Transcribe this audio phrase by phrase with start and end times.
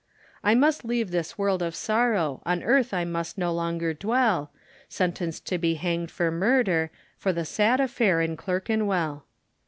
[0.43, 4.49] I must leave this world of sorrow, On earth I must no longer dwell,
[4.89, 6.89] Sentenced to be hanged for murder,
[7.19, 9.25] For the sad affair in Clerkenwell.